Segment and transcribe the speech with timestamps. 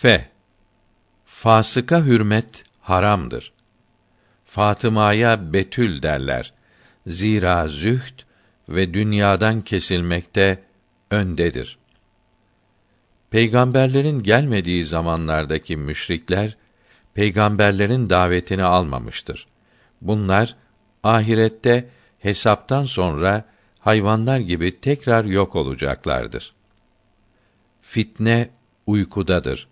[0.00, 0.28] F.
[1.24, 3.52] Fasıka hürmet haramdır.
[4.44, 6.52] Fatıma'ya Betül derler.
[7.06, 8.20] Zira zühd
[8.68, 10.62] ve dünyadan kesilmekte
[11.10, 11.78] öndedir.
[13.30, 16.56] Peygamberlerin gelmediği zamanlardaki müşrikler
[17.14, 19.46] peygamberlerin davetini almamıştır.
[20.00, 20.56] Bunlar
[21.02, 21.88] ahirette
[22.18, 23.44] hesaptan sonra
[23.78, 26.54] hayvanlar gibi tekrar yok olacaklardır.
[27.82, 28.50] Fitne
[28.86, 29.69] uykudadır.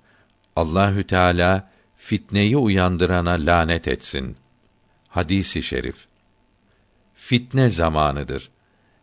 [0.58, 4.36] Allahü Teala fitneyi uyandırana lanet etsin.
[5.08, 6.06] Hadisi şerif.
[7.14, 8.50] Fitne zamanıdır.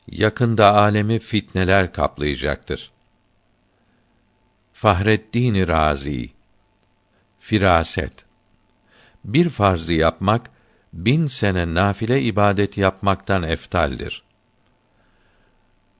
[0.07, 2.91] Yakında alemi fitneler kaplayacaktır.
[4.73, 6.29] Fahreddin Razi
[7.39, 8.25] Firaset
[9.25, 10.49] Bir farzı yapmak
[10.93, 14.23] bin sene nafile ibadet yapmaktan eftaldir.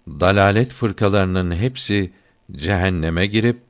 [0.08, 2.14] Dalalet fırkalarının hepsi
[2.52, 3.65] cehenneme girip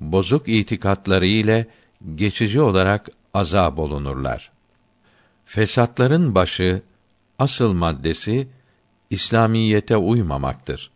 [0.00, 1.66] bozuk itikatları ile
[2.14, 4.50] geçici olarak azab olunurlar.
[5.44, 6.82] Fesatların başı
[7.38, 8.48] asıl maddesi
[9.10, 10.90] İslamiyete uymamaktır.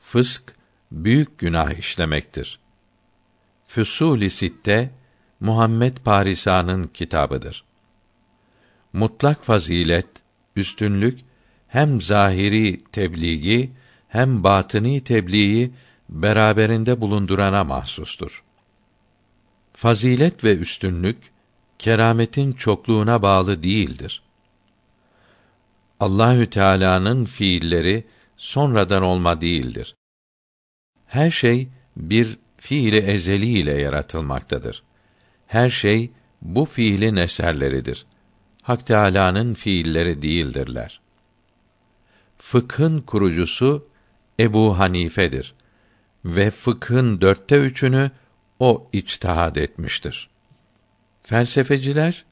[0.00, 0.54] Fısk
[0.92, 2.58] büyük günah işlemektir.
[3.66, 4.90] Füsul-i Sitte
[5.40, 7.64] Muhammed Parisa'nın kitabıdır.
[8.92, 10.06] Mutlak fazilet,
[10.56, 11.20] üstünlük
[11.68, 13.70] hem zahiri tebliği
[14.08, 15.72] hem batını tebliği
[16.12, 18.42] beraberinde bulundurana mahsustur.
[19.72, 21.16] Fazilet ve üstünlük
[21.78, 24.22] kerametin çokluğuna bağlı değildir.
[26.00, 28.04] Allahü Teala'nın fiilleri
[28.36, 29.94] sonradan olma değildir.
[31.06, 34.82] Her şey bir fiili ezeli ile yaratılmaktadır.
[35.46, 36.10] Her şey
[36.42, 38.06] bu fiilin eserleridir.
[38.62, 41.00] Hak Teâlâ'nın fiilleri değildirler.
[42.38, 43.86] Fıkhın kurucusu
[44.40, 45.54] Ebu Hanife'dir
[46.24, 48.10] ve fıkhın dörtte üçünü
[48.58, 50.30] o içtihad etmiştir.
[51.22, 52.24] Felsefeciler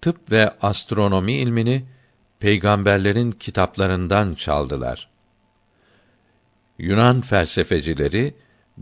[0.00, 1.84] tıp ve astronomi ilmini
[2.40, 5.08] peygamberlerin kitaplarından çaldılar.
[6.78, 8.34] Yunan felsefecileri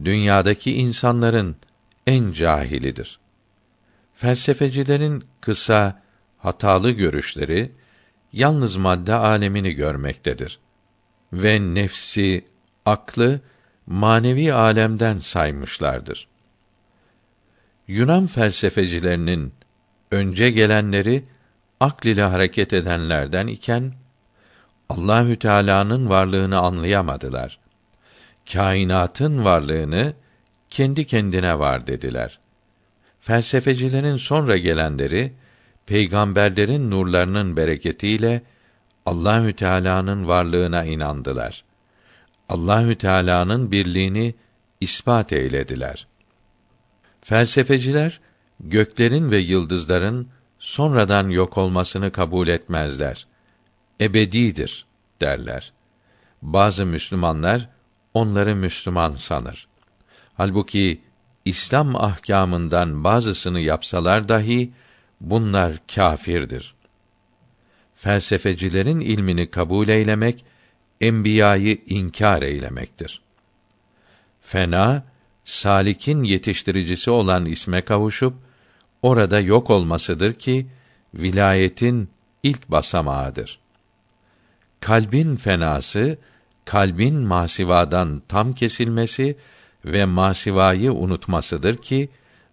[0.05, 1.57] dünyadaki insanların
[2.07, 3.19] en cahilidir.
[4.15, 6.03] Felsefecilerin kısa,
[6.39, 7.73] hatalı görüşleri
[8.33, 10.59] yalnız madde alemini görmektedir
[11.33, 12.45] ve nefsi,
[12.87, 13.41] aklı
[13.89, 16.29] manevi alemden saymışlardır.
[17.87, 19.53] Yunan felsefecilerinin
[20.11, 21.25] önce gelenleri
[21.81, 23.93] akl ile hareket edenlerden iken
[24.89, 27.59] Allahü Teala'nın varlığını anlayamadılar.
[28.53, 30.15] Kainatın varlığını
[30.71, 32.39] kendi kendine var dediler.
[33.21, 35.33] Felsefecilerin sonra gelenleri
[35.87, 38.43] peygamberlerin nurlarının bereketiyle
[39.07, 41.68] Allahü Teala'nın varlığına inandılar.
[42.49, 44.35] Allahü Teala'nın birliğini
[44.81, 46.07] ispat eylediler.
[47.21, 48.21] Felsefeciler
[48.61, 50.29] göklerin ve yıldızların
[50.59, 53.27] sonradan yok olmasını kabul etmezler.
[54.01, 54.87] Ebedidir
[55.21, 55.73] derler.
[56.43, 57.69] Bazı Müslümanlar
[58.15, 59.69] onları Müslüman sanır.
[60.35, 61.01] Halbuki
[61.45, 64.73] İslam ahkamından bazısını yapsalar dahi
[65.21, 66.75] bunlar kâfirdir.
[67.95, 70.45] Felsefecilerin ilmini kabul eylemek
[71.01, 73.21] enbiyayı inkar eylemektir.
[74.41, 75.05] Fena
[75.45, 78.35] salikin yetiştiricisi olan isme kavuşup
[79.03, 80.67] orada yok olmasıdır ki
[81.15, 82.11] vilayetin
[82.43, 83.59] ilk basamağıdır.
[84.81, 86.19] Kalbin fenası
[86.65, 89.37] kalbin masivadan tam kesilmesi
[89.85, 92.09] ve masivayı unutmasıdır ki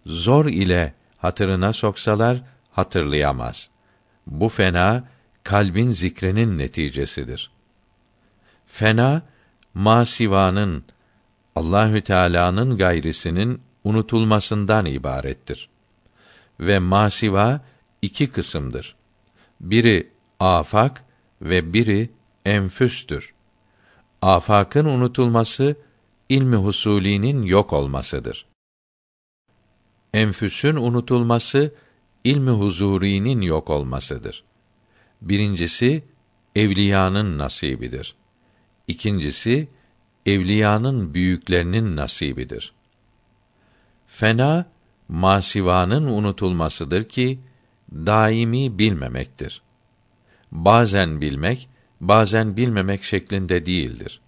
[0.06, 2.42] zor ile hatırına soksalar
[2.72, 3.70] hatırlayamaz.
[4.26, 5.04] Bu fena
[5.44, 7.55] kalbin zikrinin neticesidir.
[8.66, 9.22] Fena
[9.74, 10.84] masivanın
[11.56, 15.68] Allahü Teala'nın gayrisinin unutulmasından ibarettir.
[16.60, 17.60] Ve masiva
[18.02, 18.96] iki kısımdır.
[19.60, 20.10] Biri
[20.40, 21.04] afak
[21.42, 22.10] ve biri
[22.44, 23.34] enfüstür.
[24.22, 25.76] Afakın unutulması
[26.28, 28.46] ilmi husulinin yok olmasıdır.
[30.14, 31.74] Enfüsün unutulması
[32.24, 34.44] ilmi huzurinin yok olmasıdır.
[35.22, 36.04] Birincisi
[36.54, 38.16] evliyanın nasibidir.
[38.88, 39.68] İkincisi
[40.26, 42.72] evliyanın büyüklerinin nasibidir.
[44.06, 44.66] Fena
[45.08, 47.38] masivanın unutulmasıdır ki
[47.92, 49.62] daimi bilmemektir.
[50.52, 51.68] Bazen bilmek,
[52.00, 54.20] bazen bilmemek şeklinde değildir.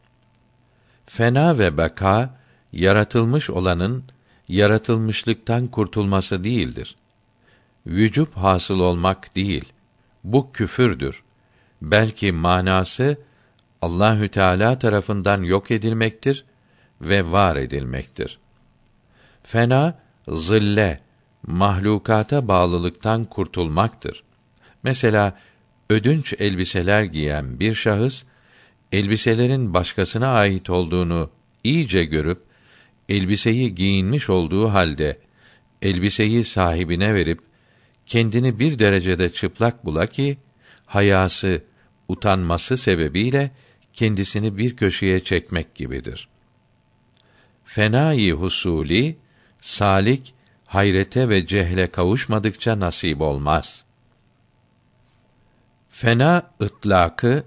[1.06, 2.38] Fena ve beka
[2.72, 4.04] yaratılmış olanın
[4.48, 6.96] yaratılmışlıktan kurtulması değildir.
[7.86, 9.64] Vücub hasıl olmak değil.
[10.24, 11.22] Bu küfürdür.
[11.82, 13.18] Belki manası
[13.82, 16.44] Allahü Teala tarafından yok edilmektir
[17.00, 18.38] ve var edilmektir.
[19.42, 19.98] Fena
[20.28, 21.00] zille,
[21.46, 24.24] mahlukata bağlılıktan kurtulmaktır.
[24.82, 25.38] Mesela
[25.90, 28.24] ödünç elbiseler giyen bir şahıs
[28.92, 31.30] elbiselerin başkasına ait olduğunu
[31.64, 32.42] iyice görüp
[33.08, 35.18] elbiseyi giyinmiş olduğu halde
[35.82, 37.40] elbiseyi sahibine verip
[38.06, 40.38] kendini bir derecede çıplak bula ki
[40.86, 41.62] hayası,
[42.08, 43.50] utanması sebebiyle
[43.98, 46.28] kendisini bir köşeye çekmek gibidir.
[47.64, 49.16] Fenai husuli
[49.60, 50.34] salik
[50.66, 53.84] hayrete ve cehle kavuşmadıkça nasip olmaz.
[55.90, 57.44] Fena ıtlakı,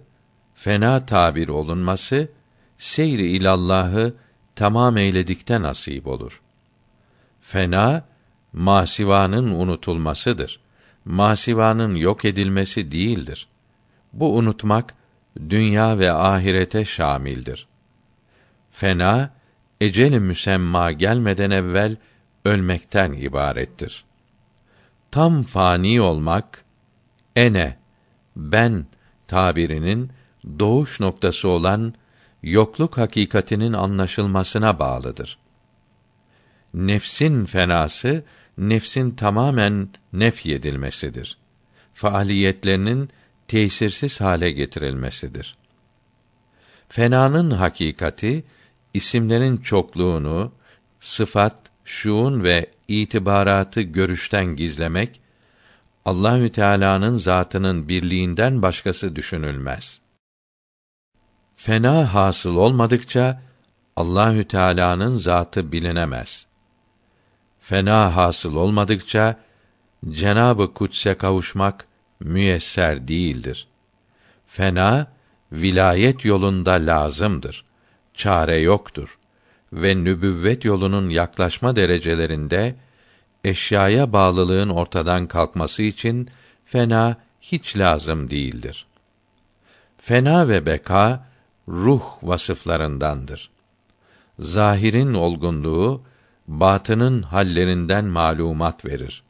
[0.53, 2.29] fena tabir olunması,
[2.77, 4.15] seyri ilallahı
[4.55, 6.41] tamam eyledikte nasip olur.
[7.41, 8.03] Fena,
[8.53, 10.59] masivanın unutulmasıdır.
[11.05, 13.47] Masivanın yok edilmesi değildir.
[14.13, 15.00] Bu unutmak,
[15.49, 17.67] dünya ve ahirete şamildir.
[18.71, 19.33] Fena,
[19.81, 21.95] ecel müsemma gelmeden evvel
[22.45, 24.05] ölmekten ibarettir.
[25.11, 26.65] Tam fani olmak,
[27.35, 27.77] ene,
[28.35, 28.85] ben
[29.27, 30.11] tabirinin
[30.59, 31.93] doğuş noktası olan
[32.43, 35.37] yokluk hakikatinin anlaşılmasına bağlıdır.
[36.73, 38.23] Nefsin fenası
[38.57, 41.37] nefsin tamamen nefyedilmesidir.
[41.93, 43.09] Faaliyetlerinin
[43.51, 45.57] tesirsiz hale getirilmesidir.
[46.89, 48.43] Fenanın hakikati
[48.93, 50.51] isimlerin çokluğunu,
[50.99, 55.21] sıfat, şuun ve itibaratı görüşten gizlemek
[56.05, 59.99] Allahü Teala'nın zatının birliğinden başkası düşünülmez.
[61.55, 63.41] Fena hasıl olmadıkça
[63.95, 66.45] Allahü Teala'nın zatı bilinemez.
[67.59, 69.39] Fena hasıl olmadıkça
[70.09, 71.90] Cenabı Kuds'e kavuşmak
[72.23, 73.67] müyesser değildir.
[74.47, 75.07] Fena
[75.51, 77.65] vilayet yolunda lazımdır.
[78.13, 79.17] Çare yoktur
[79.73, 82.75] ve nübüvvet yolunun yaklaşma derecelerinde
[83.43, 86.29] eşyaya bağlılığın ortadan kalkması için
[86.65, 88.85] fena hiç lazım değildir.
[89.97, 91.27] Fena ve beka
[91.67, 93.49] ruh vasıflarındandır.
[94.39, 96.01] Zahirin olgunluğu
[96.47, 99.23] batının hallerinden malumat verir.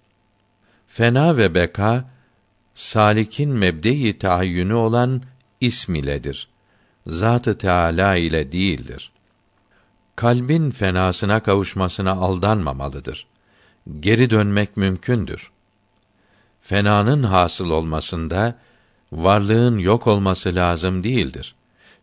[0.87, 2.05] Fena ve beka
[2.75, 5.21] salikin mebde-i taayyünü olan
[5.61, 6.47] ism iledir.
[7.07, 9.11] Zat-ı Teâlâ ile değildir.
[10.15, 13.27] Kalbin fenasına kavuşmasına aldanmamalıdır.
[13.99, 15.51] Geri dönmek mümkündür.
[16.61, 18.59] Fenanın hasıl olmasında
[19.11, 21.55] varlığın yok olması lazım değildir.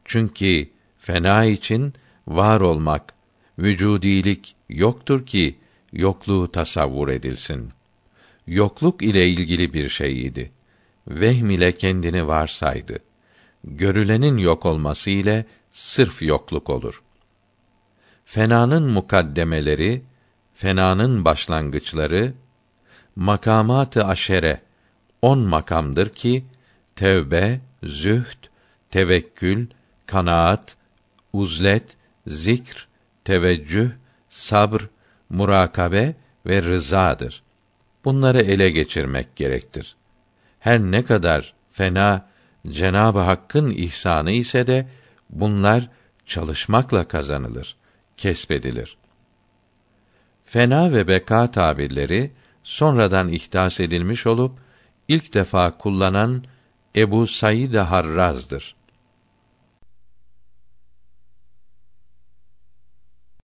[0.05, 0.69] Çünkü
[0.99, 1.93] fena için
[2.29, 3.15] var olmak,
[3.59, 5.59] vücudilik yoktur ki
[5.93, 7.71] yokluğu tasavvur edilsin.
[8.47, 10.58] Yokluk ile ilgili bir şeyiydi.
[11.09, 12.99] Vehm ile kendini varsaydı.
[13.65, 17.03] Görülenin yok olması ile sırf yokluk olur.
[18.25, 20.03] Fenanın mukaddemeleri,
[20.55, 22.35] fenanın başlangıçları
[23.17, 24.61] makamatı aşere
[25.23, 26.45] on makamdır ki
[26.97, 28.45] tevbe, zühd,
[28.91, 29.67] tevekkül,
[30.07, 30.77] kanaat,
[31.33, 31.97] uzlet,
[32.27, 32.89] zikr,
[33.25, 33.91] teveccüh,
[34.29, 34.83] sabr,
[35.31, 36.15] murakabe
[36.47, 37.43] ve rızadır.
[38.05, 39.98] Bunları ele geçirmek gerektir.
[40.59, 42.29] Her ne kadar fena
[42.69, 44.89] Cenab-ı Hakk'ın ihsanı ise de
[45.31, 45.89] bunlar
[46.27, 47.77] çalışmakla kazanılır,
[48.17, 48.97] kesbedilir.
[50.45, 52.33] Fena ve beka tabirleri
[52.63, 54.59] sonradan ihdas edilmiş olup
[55.09, 56.45] ilk defa kullanan
[56.97, 58.78] Ebu Said Harraz'dır.